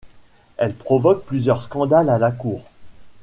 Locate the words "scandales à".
1.61-2.17